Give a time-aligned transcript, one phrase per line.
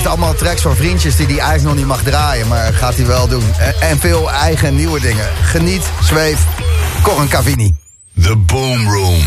[0.00, 2.48] heeft allemaal tracks van vriendjes die hij eigenlijk nog niet mag draaien.
[2.48, 3.44] Maar gaat hij wel doen.
[3.80, 5.28] En, veel eigen nieuwe dingen.
[5.42, 6.44] Geniet, zweef,
[7.02, 7.74] Corin Cavini.
[8.22, 9.22] The Boom Room.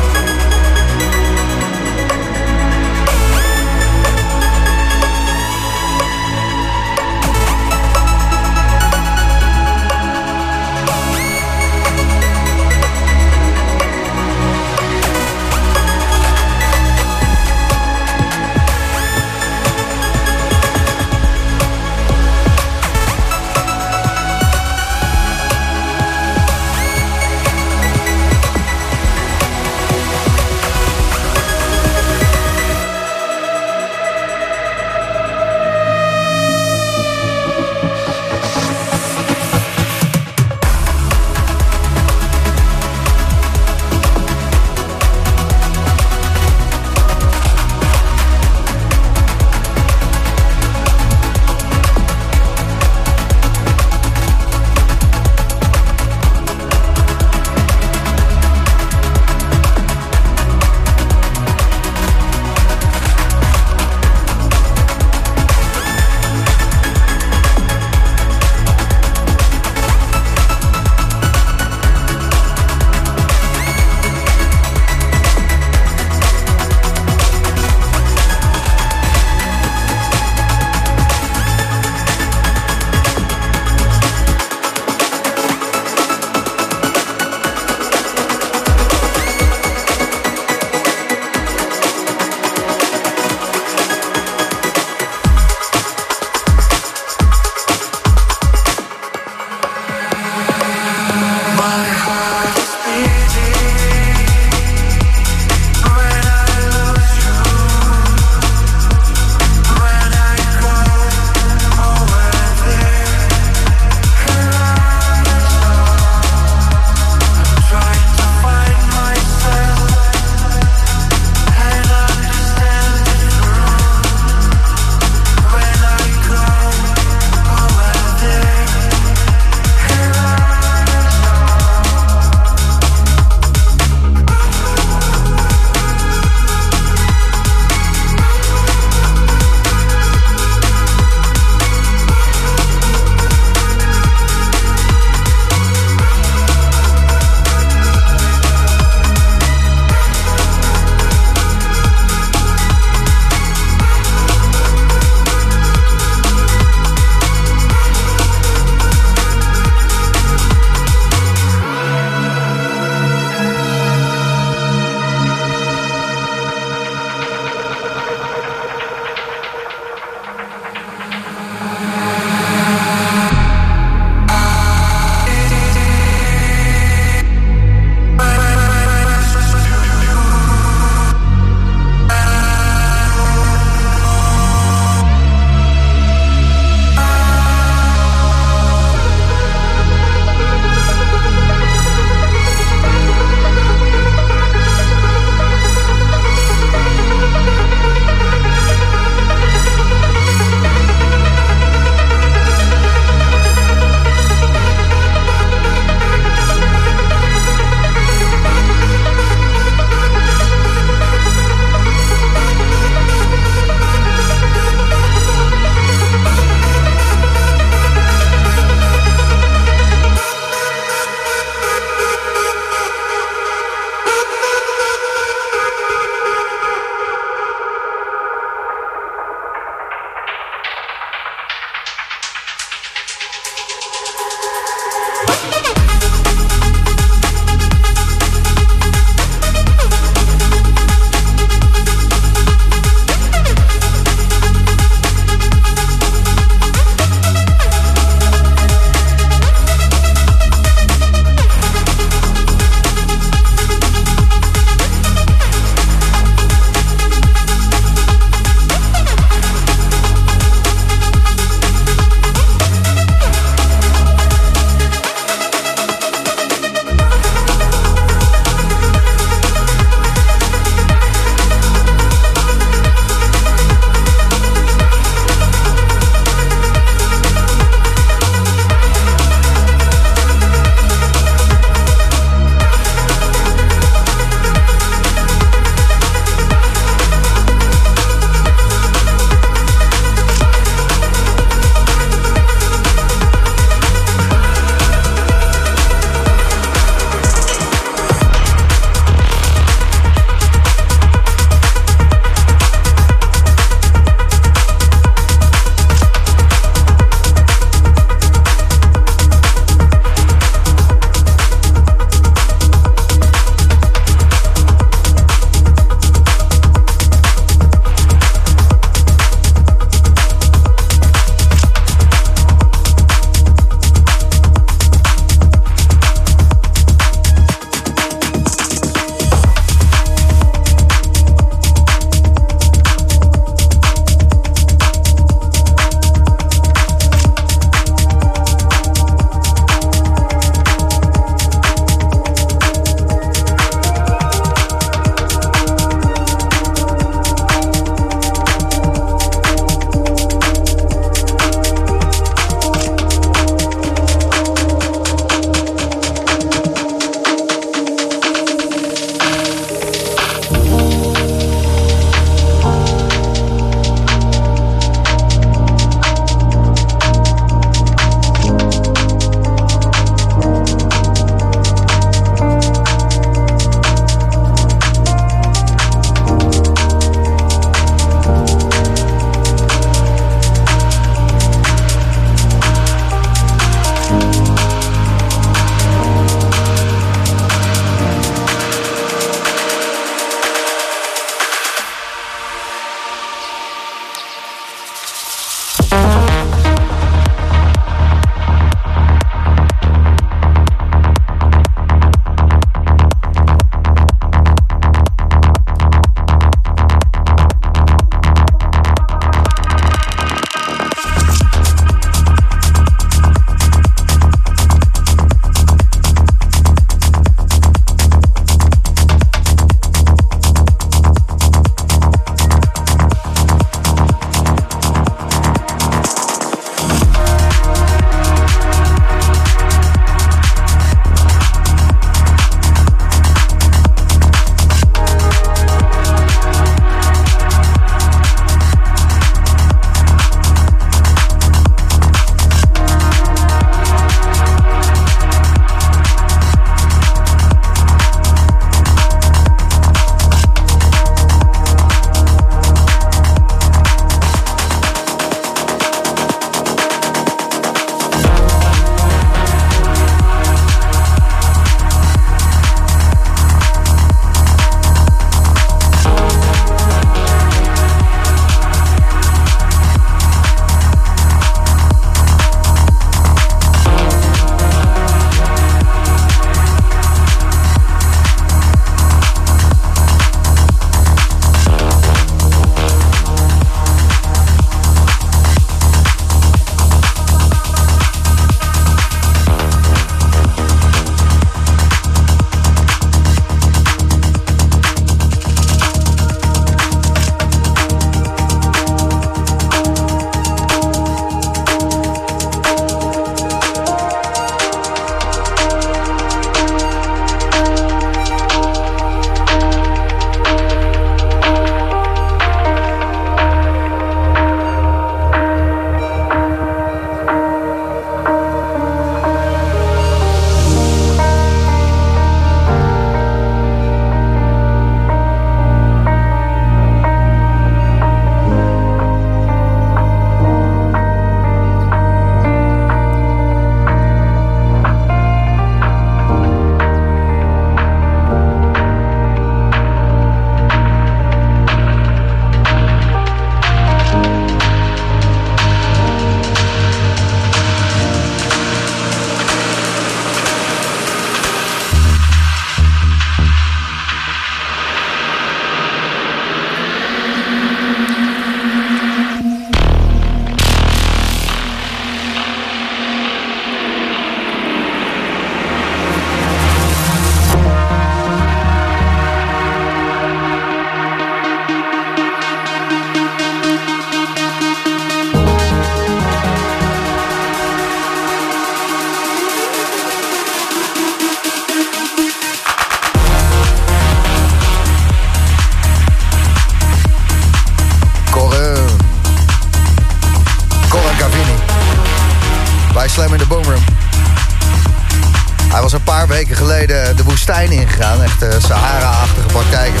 [596.86, 598.22] De woestijn ingegaan.
[598.22, 600.00] Echt uh, Sahara-achtige praktijken.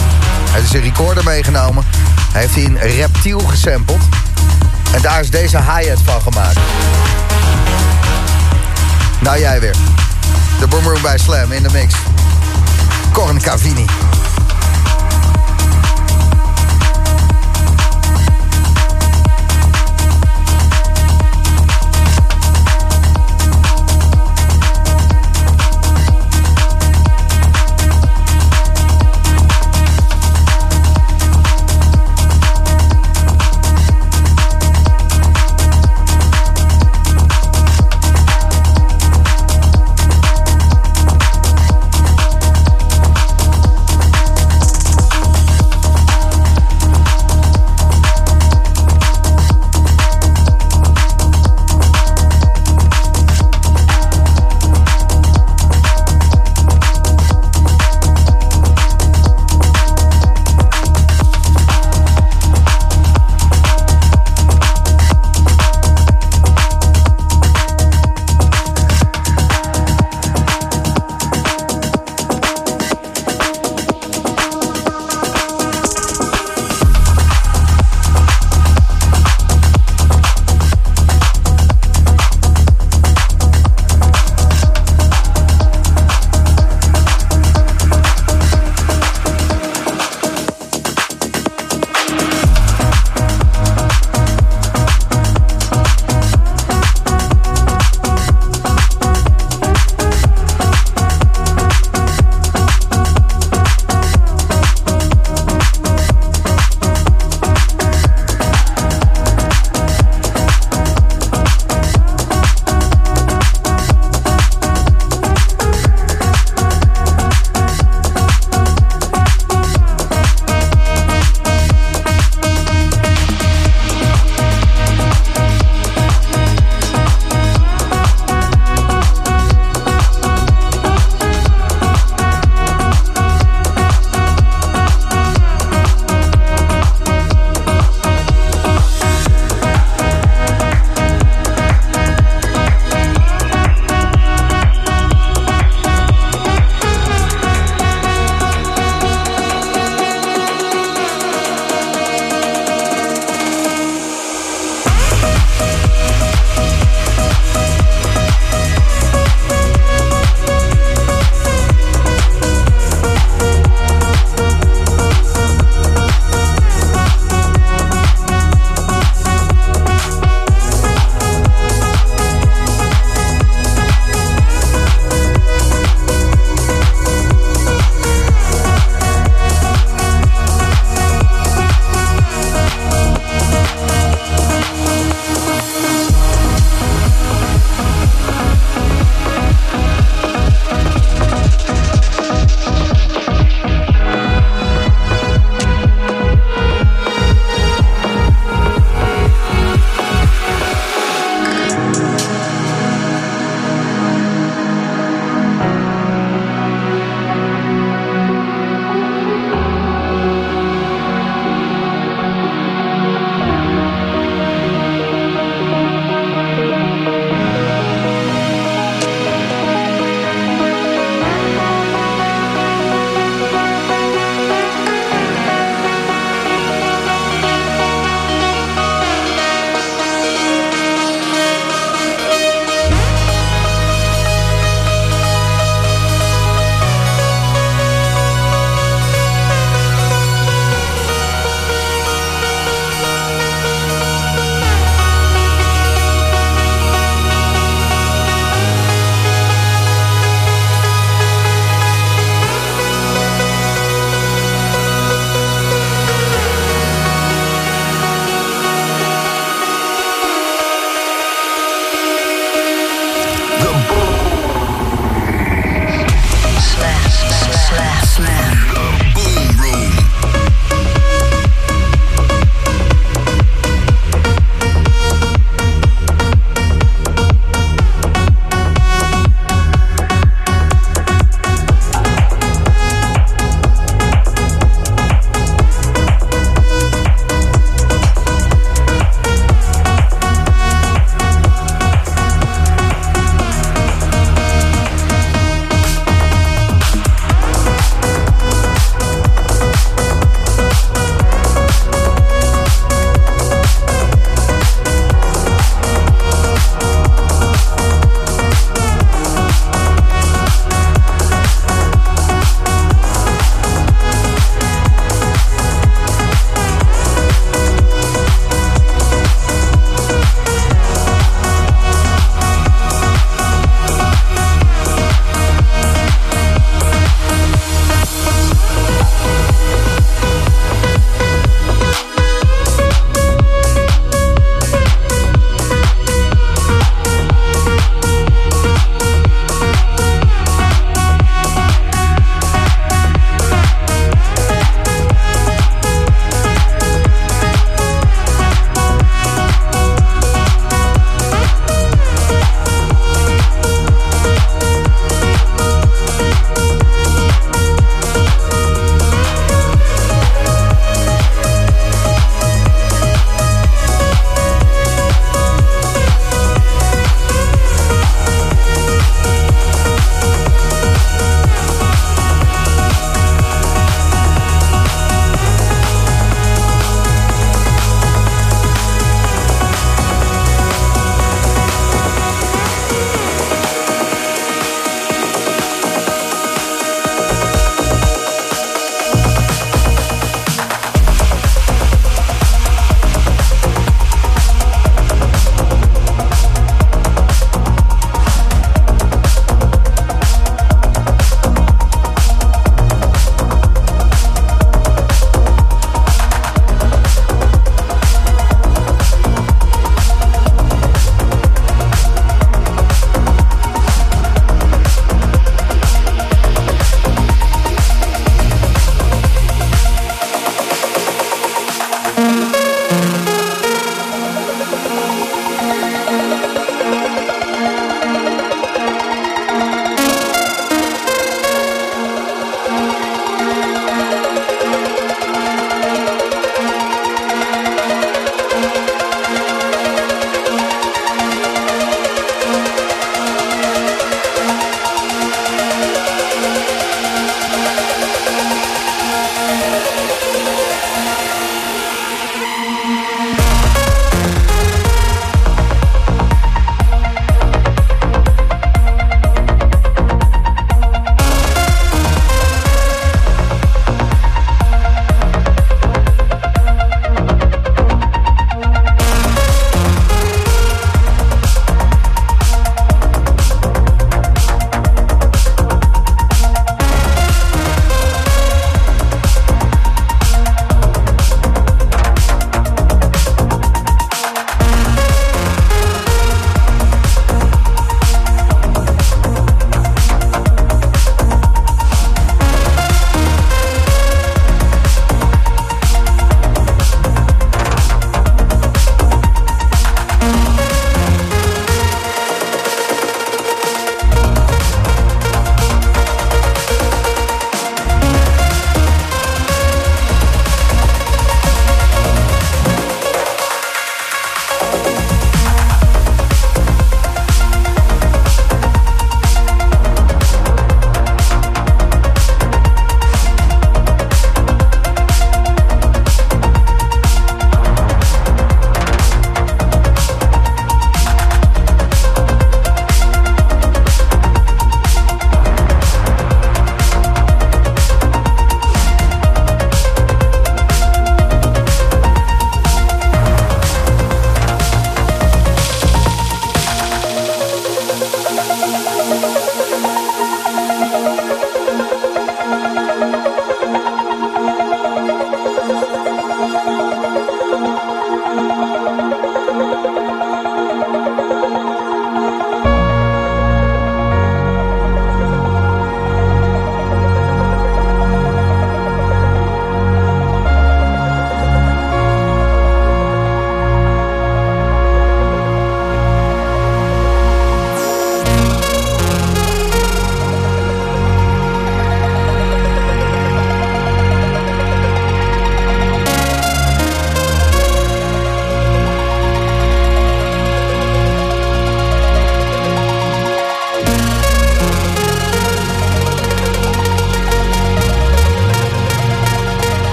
[0.50, 1.84] Hij heeft een recorder meegenomen.
[2.32, 4.02] Hij heeft een reptiel gesampled.
[4.94, 6.58] En daar is deze hi-hat van gemaakt.
[9.20, 9.76] Nou jij weer.
[10.60, 11.94] De Boomroom bij Slam in de mix.
[13.12, 13.86] Corn Cavini.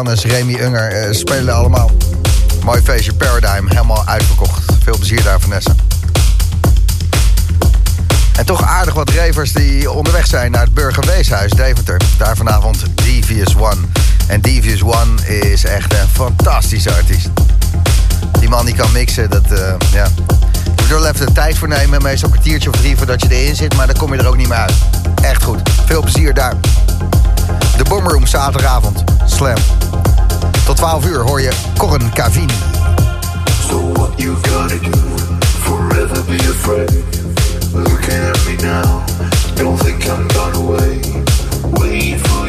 [0.00, 1.90] Johannes, Remy Unger uh, spelen allemaal.
[2.64, 4.64] Mooi feestje, Paradigm, helemaal uitverkocht.
[4.82, 5.74] Veel plezier daar, Vanessa.
[8.36, 12.00] En toch aardig wat ravers die onderweg zijn naar het Burgerweeshuis Deventer.
[12.18, 13.76] Daar vanavond Devious One.
[14.26, 17.28] En Devious One is echt een fantastische artiest.
[18.38, 19.58] Die man die kan mixen, dat, uh,
[19.92, 20.08] ja.
[20.64, 22.02] Je moet er even de tijd voor nemen.
[22.02, 23.76] Meestal een kwartiertje of drie voordat je erin zit.
[23.76, 24.74] Maar dan kom je er ook niet meer uit.
[25.22, 25.60] Echt goed.
[25.86, 26.54] Veel plezier daar.
[27.76, 29.04] De Boomroom zaterdagavond.
[29.26, 29.58] Slam.
[30.70, 32.54] Tot 12 uur hoor je Corren Cavini.
[33.68, 34.98] So what you gotta do,
[35.40, 37.04] forever be afraid.
[37.72, 39.04] Looking at me now,
[39.54, 41.00] don't think I'm gone away.
[41.70, 42.39] Waiting for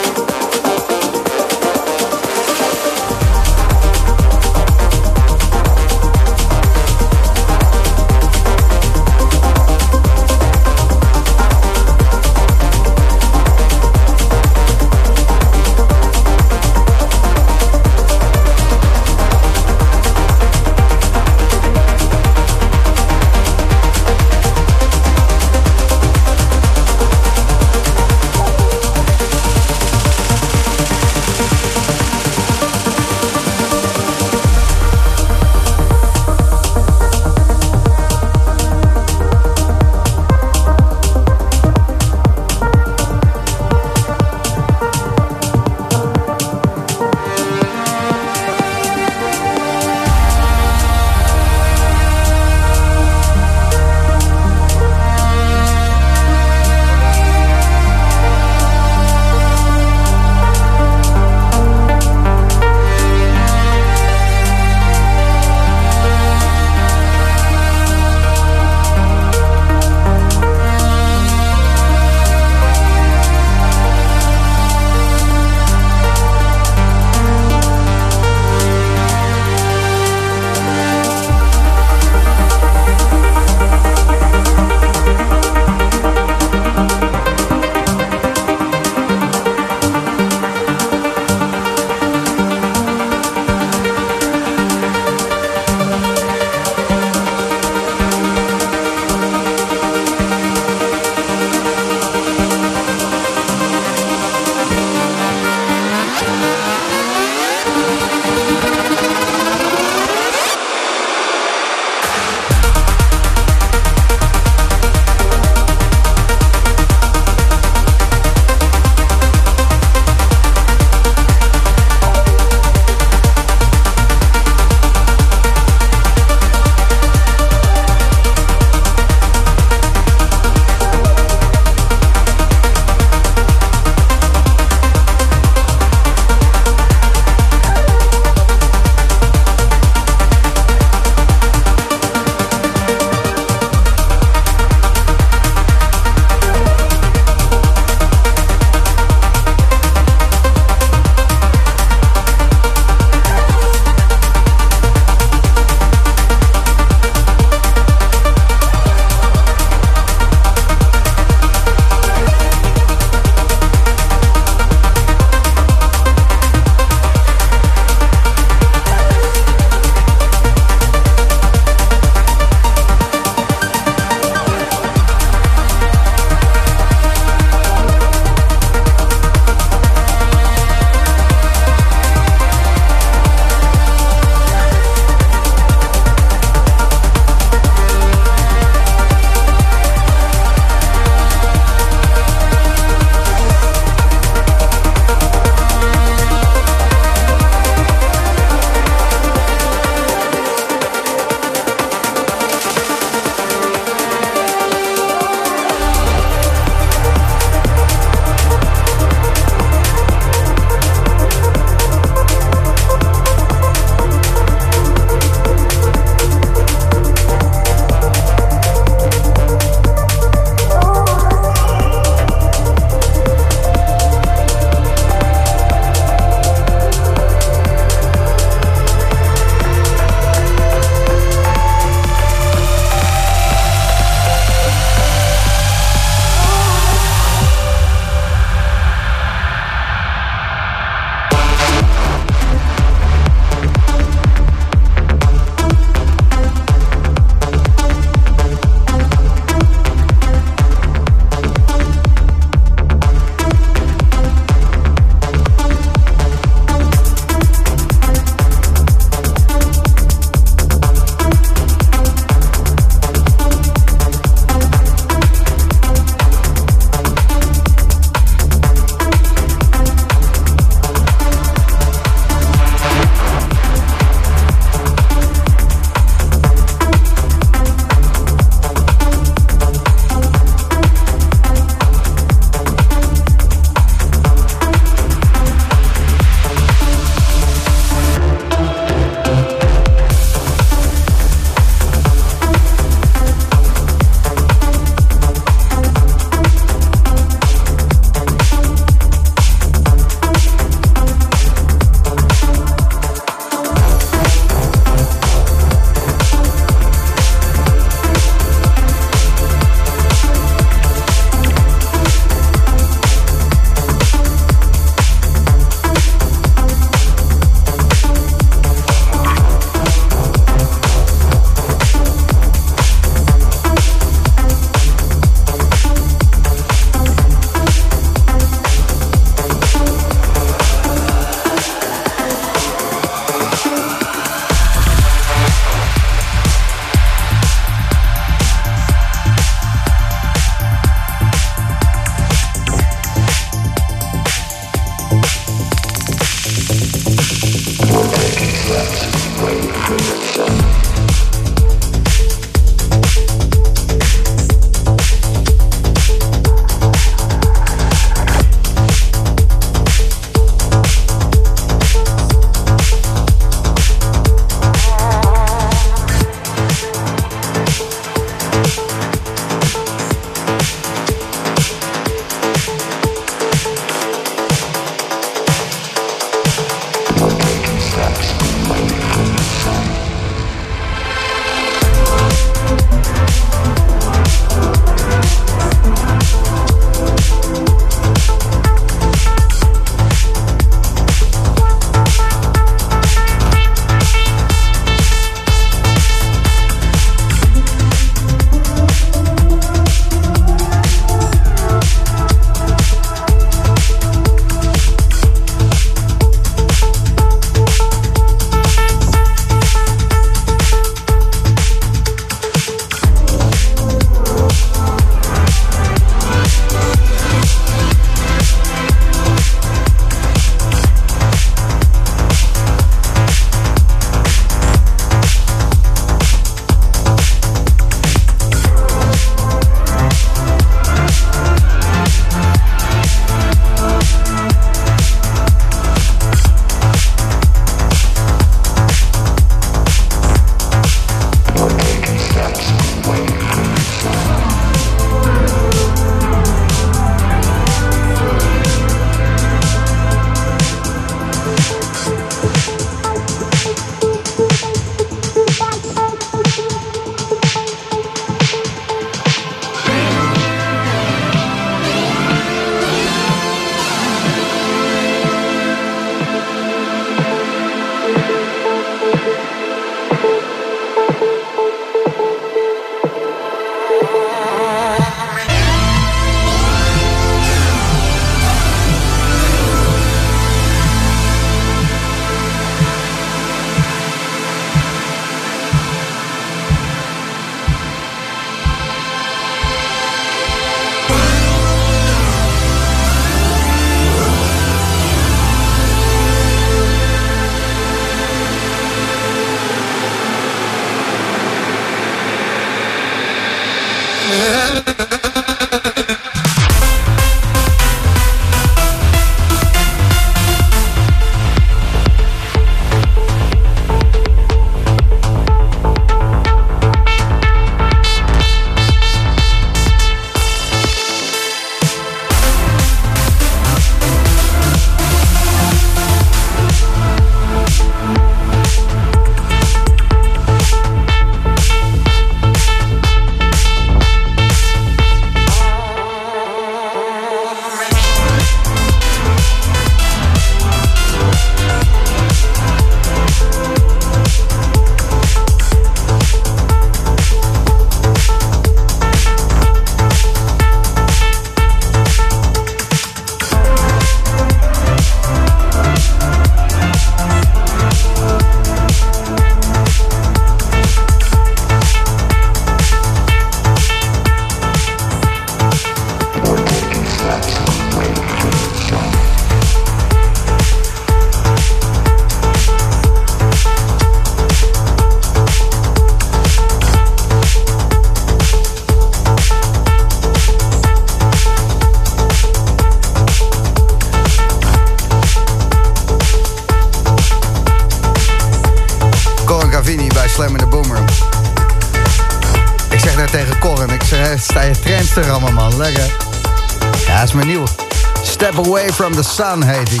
[599.22, 600.00] the Sun heet hij.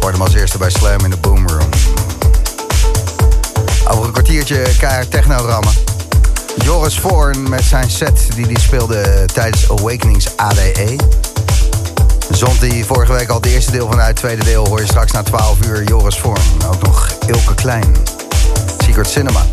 [0.00, 1.68] Hoort hem als eerste bij Slam in de Boomroom.
[3.88, 5.60] Over een kwartiertje keihard techno.
[6.56, 10.96] Joris Voorn met zijn set die hij speelde tijdens Awakenings ADE.
[12.30, 14.06] Zond hij vorige week al het eerste deel van uit.
[14.06, 16.42] Het tweede deel hoor je straks na 12 uur Joris Vorm.
[16.66, 17.96] Ook nog Ilke Klein.
[18.84, 19.46] Secret Cinema.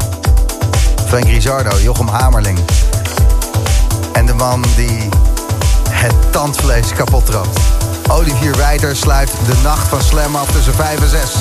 [1.07, 2.59] Frank Rizardo, Jochem Hamerling.
[4.13, 5.09] En de man die
[5.89, 7.70] het tandvlees kapot trapt.
[8.11, 11.35] Olivier Wijter sluit de nacht van Slam af tussen 5 en 6.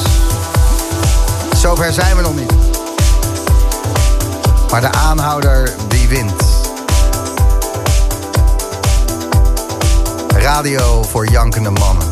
[1.57, 2.53] Zover zijn we nog niet.
[4.71, 6.43] Maar de aanhouder die wint.
[10.29, 12.11] Radio voor jankende mannen.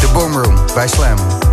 [0.00, 1.43] De Boomroom bij Slam.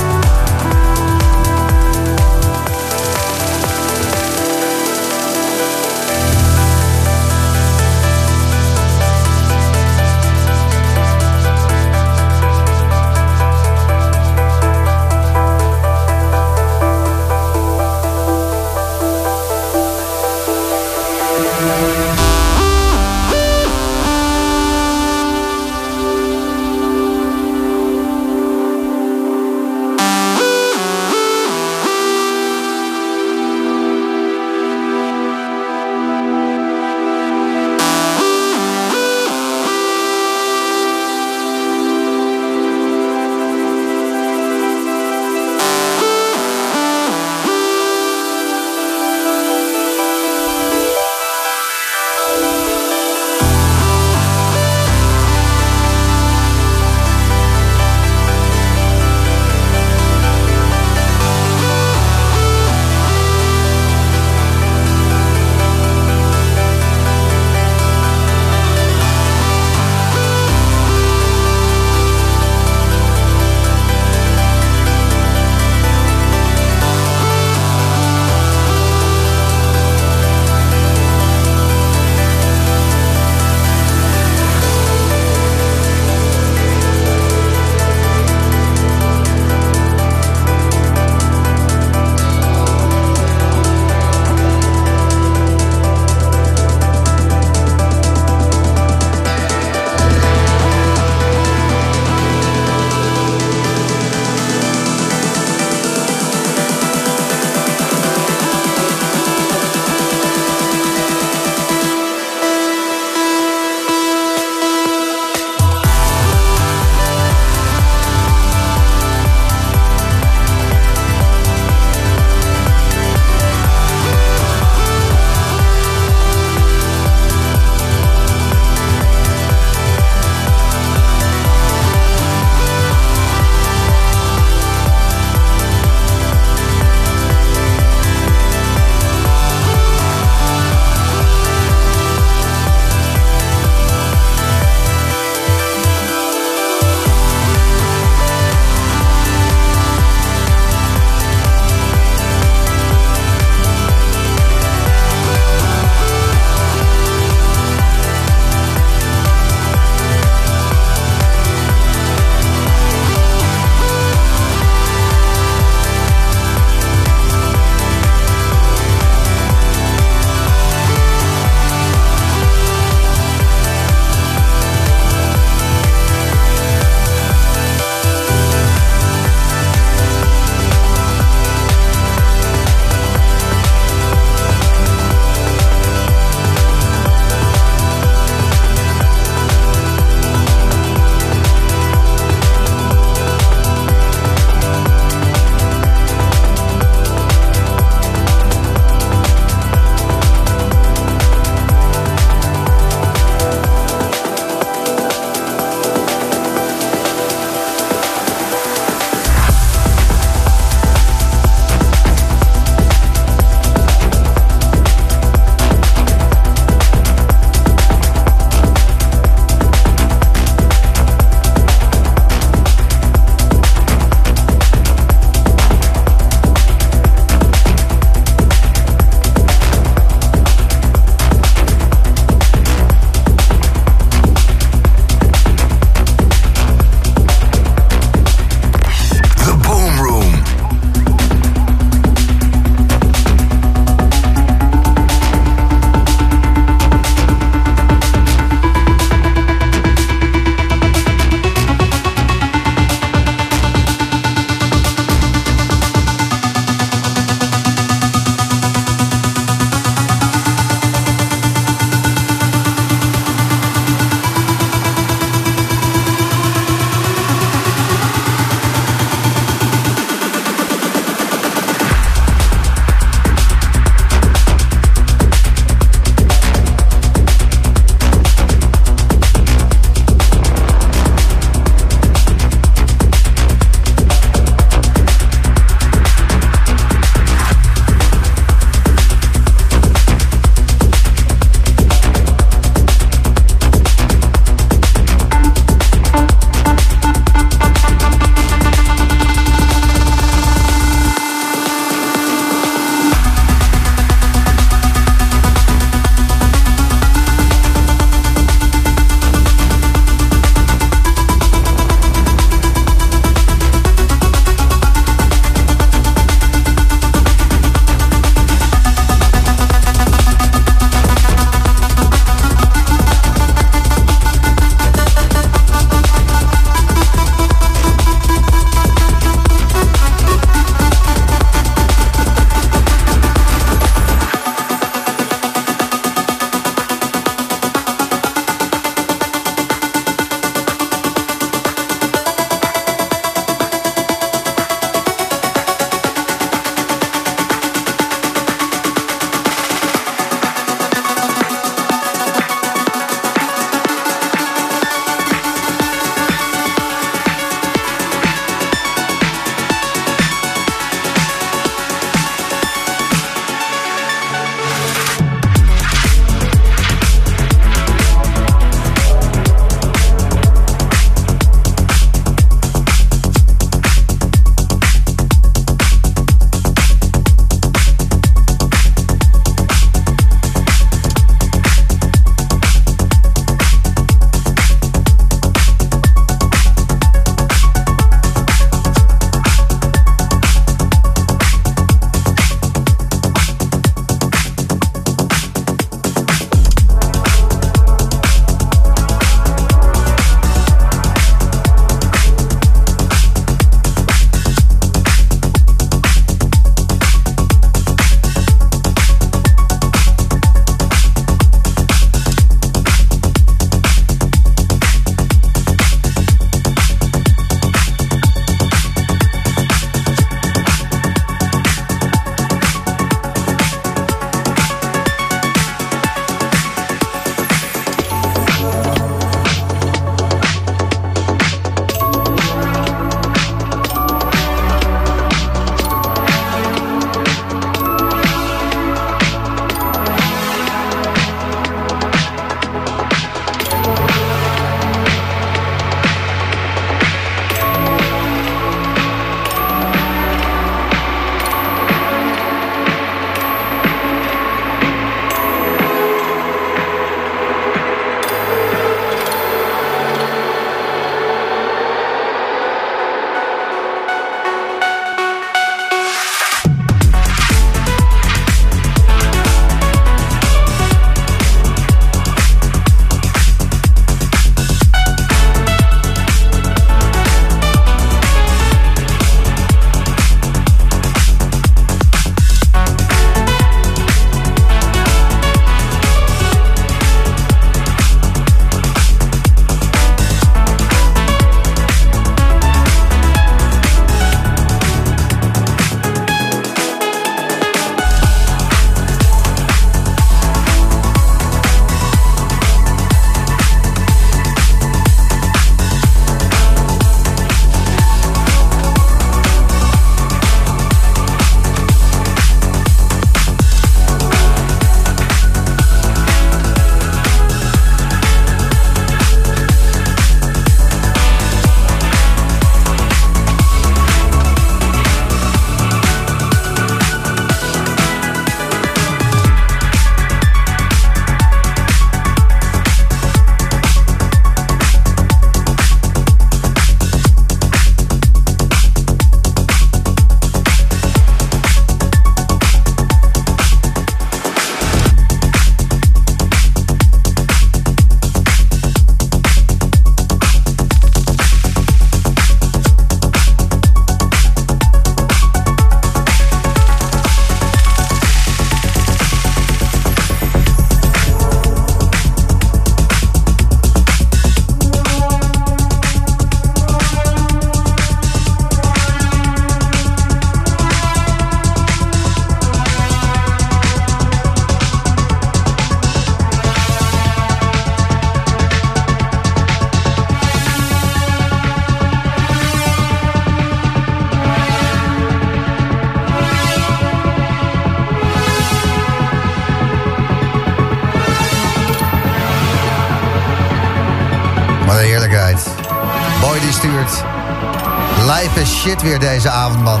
[599.04, 600.00] Weer deze avond, man.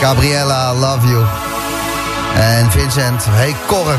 [0.00, 1.24] Gabriella, love you.
[2.34, 3.98] En Vincent, hey Corren.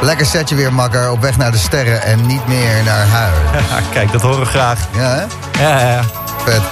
[0.00, 1.10] Lekker setje weer, makker.
[1.10, 3.34] Op weg naar de sterren en niet meer naar huis.
[3.94, 4.78] Kijk, dat horen we graag.
[4.92, 5.24] Ja, hè?
[5.62, 6.02] Ja, ja, ja.
[6.44, 6.62] Vet.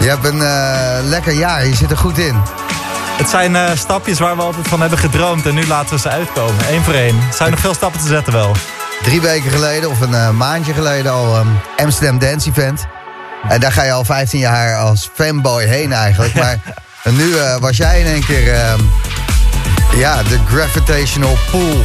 [0.00, 1.66] Je hebt een eh, lekker jaar.
[1.66, 2.42] Je zit er goed in.
[3.16, 6.08] Het zijn eh, stapjes waar we altijd van hebben gedroomd en nu laten we ze
[6.08, 6.64] uitkomen.
[6.70, 7.16] Eén voor één.
[7.16, 8.52] Er zijn nog veel stappen te zetten wel.
[9.02, 12.86] Drie weken geleden, of een eh, maandje geleden al, um, Amsterdam Dance Event.
[13.48, 16.34] En daar ga je al 15 jaar als fanboy heen eigenlijk.
[17.04, 18.54] Maar nu eh, was jij in één keer...
[18.54, 18.80] ehm,
[19.96, 21.84] ja, de gravitational pool.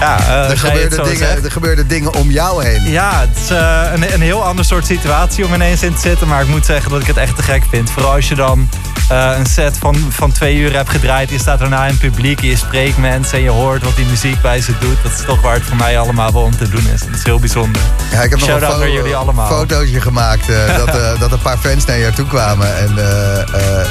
[0.00, 0.56] Ja, eh, er,
[0.92, 2.90] zo dingen, er gebeurden dingen om jou heen.
[2.90, 6.28] Ja, het is eh, een, een heel ander soort situatie om ineens in te zitten.
[6.28, 7.90] Maar ik moet zeggen dat ik het echt te gek vind.
[7.90, 8.68] Vooral als je dan
[9.08, 11.30] eh, een set van, van twee uur hebt gedraaid.
[11.30, 14.60] Je staat daarna in publiek je spreekt mensen en je hoort wat die muziek bij
[14.60, 15.02] ze doet.
[15.02, 17.00] Dat is toch waar het voor mij allemaal wel om te doen is.
[17.00, 17.82] Dat is heel bijzonder.
[18.12, 19.48] Ja, ik heb nog een allemaal.
[19.48, 22.76] fotootje gemaakt eh, dat, eh, dat een paar fans naar jou toe kwamen.
[22.78, 22.90] En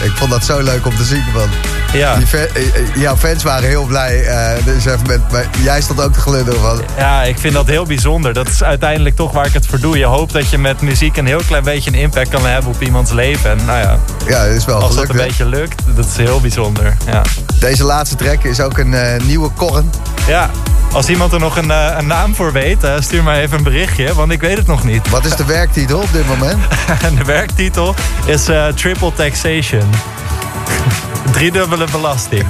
[0.03, 1.24] ik vond dat zo leuk om te zien.
[1.34, 1.49] Want
[1.93, 2.16] Ja.
[2.16, 2.63] die fa- eh,
[2.95, 4.24] jouw fans waren heel blij.
[4.66, 6.82] dus even met, maar jij stond ook te glunderen van...
[6.97, 8.34] Ja, ik vind dat heel bijzonder.
[8.34, 9.97] Dat is uiteindelijk toch waar ik het voor doe.
[9.97, 12.82] Je hoopt dat je met muziek een heel klein beetje een impact kan hebben op
[12.82, 13.49] iemands leven.
[13.51, 15.26] En nou ja, Ja, is wel als dat een hè?
[15.26, 16.97] beetje lukt, dat is heel bijzonder.
[17.06, 17.22] Ja.
[17.60, 19.91] Deze laatste track is ook een eh, nieuwe korren.
[20.28, 20.49] ja.
[20.91, 24.14] Als iemand er nog een, eh, een naam voor weet, stuur maar even een berichtje,
[24.14, 25.10] want ik weet het nog niet.
[25.10, 26.60] Wat is de werktitel op dit moment?
[27.01, 27.95] En de werktitel
[28.26, 29.84] is eh, Triple Taxation.
[31.36, 32.46] Driedubbele belasting.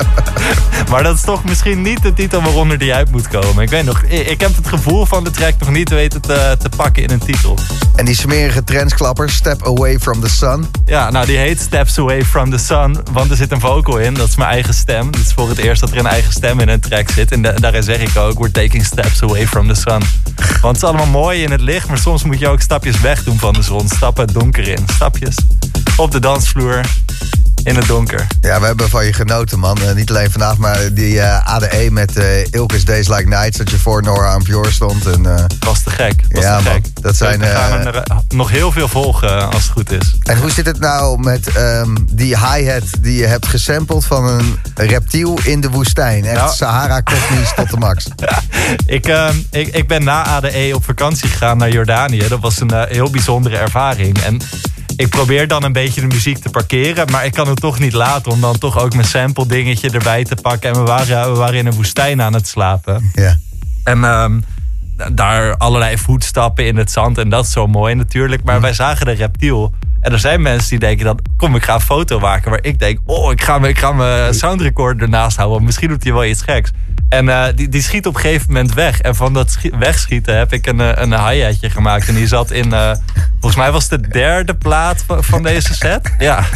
[0.90, 3.62] maar dat is toch misschien niet de titel waaronder die uit moet komen.
[3.62, 6.68] Ik weet nog, ik, heb het gevoel van de track nog niet weten te, te
[6.76, 7.58] pakken in een titel.
[7.96, 10.66] En die smerige trendsklapper, Step Away from the Sun.
[10.86, 14.14] Ja, nou die heet Steps Away from the Sun, want er zit een vocal in.
[14.14, 15.06] Dat is mijn eigen stem.
[15.06, 17.32] Het is voor het eerst dat er een eigen stem in een track zit.
[17.32, 20.02] En da- daarin zeg ik ook, we're taking steps away from the sun.
[20.60, 23.38] Want het is allemaal mooi in het licht, maar soms moet je ook stapjes wegdoen
[23.38, 23.88] van de zon.
[23.88, 24.84] Stappen het donker in.
[24.94, 25.36] Stapjes
[25.96, 26.80] op de dansvloer
[27.64, 28.26] in het donker.
[28.40, 29.78] Ja, we hebben van je genoten, man.
[29.82, 33.58] Eh, niet alleen vandaag, maar die eh, ADE met eh Ilke's Days Like Nights...
[33.58, 35.06] dat je voor Nora Pure stond.
[35.06, 36.14] En, Was te gek.
[36.28, 36.72] Was Ja, te man.
[36.72, 36.84] gek.
[37.00, 40.14] Dat zijn, We gaan er nog heel veel volgen als het goed is.
[40.22, 44.04] en hoe zit het nou met ehm, die hi-hat die je hebt gesampled...
[44.04, 46.24] van een reptiel in de woestijn?
[46.24, 46.54] Echt Nou.
[46.54, 48.06] Sahara-kosmisch tot de max.
[48.86, 52.28] Ik, eh, ik, ik ben na ADE op vakantie gegaan naar Jordanië.
[52.28, 54.18] Dat was een heel bijzondere ervaring.
[54.18, 54.40] En
[54.96, 57.10] ik probeer dan een beetje de muziek te parkeren.
[57.10, 60.24] Maar ik kan het toch niet laten om dan toch ook mijn sample dingetje erbij
[60.24, 60.70] te pakken.
[60.70, 63.10] En we waren, we waren in een woestijn aan het slapen.
[63.14, 63.36] Ja.
[63.84, 64.40] En ehm,
[64.96, 67.18] da- daar allerlei voetstappen in het zand.
[67.18, 68.44] En dat is zo mooi natuurlijk.
[68.44, 69.74] Maar wij zagen de reptiel.
[70.02, 71.18] En er zijn mensen die denken dan...
[71.36, 72.50] kom, ik ga een foto maken.
[72.50, 75.64] Waar ik denk, oh, ik ga, me- ik ga mijn soundrecorder ernaast houden.
[75.64, 76.70] Misschien doet hij wel iets geks.
[77.08, 79.00] En eh, die, die schiet op een gegeven moment weg.
[79.00, 82.08] En van dat schi- wegschieten heb ik een, eh, een hi-hatje gemaakt.
[82.08, 82.72] En die zat in...
[82.72, 82.90] eh,
[83.30, 86.10] volgens mij was het de derde plaat van, van deze set.
[86.18, 86.44] Ja.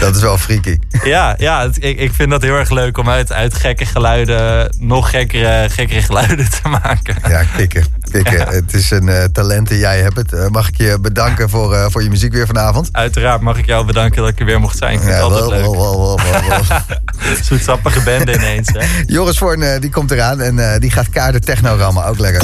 [0.00, 0.78] Dat is wel freaky.
[1.04, 4.74] Ja, ja het- ik, ik vind dat heel erg leuk om uit, uit gekke geluiden
[4.78, 7.16] nog gekkere, gekkere geluiden te maken.
[7.28, 7.84] Ja, kikken.
[8.10, 8.48] kikken.
[8.48, 10.50] Het is een eh, talent en jij hebt het.
[10.50, 12.88] Mag ik je bedanken voor, eh, voor je muziek weer vanavond?
[12.92, 14.92] Uiteraard mag ik jou bedanken dat ik er weer mocht zijn.
[14.92, 15.62] Ik vind het altijd wel, leuk.
[15.62, 17.36] wel, wel, wel, wel, wel.
[17.48, 18.68] Zoetsappige bende ineens.
[18.72, 18.86] Hè?
[19.06, 22.04] Joris Voorn, eh, die komt eraan en eh, die gaat kaarten techno rammen.
[22.04, 22.42] Ook lekker.